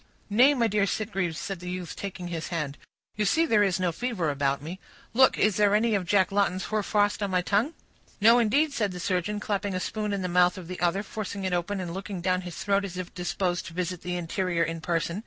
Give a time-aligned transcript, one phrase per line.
[0.31, 2.79] "Nay, my dear Sitgreaves," said the youth, taking his hand,
[3.17, 4.79] "you see there is no fever about me;
[5.13, 7.75] look, is there any of Jack Lawton's hoarfrost on my tongue?"
[8.19, 11.43] "No, indeed," said the surgeon, clapping a spoon in the mouth of the other, forcing
[11.45, 14.81] it open, and looking down his throat as if disposed to visit the interior in
[14.81, 15.19] person.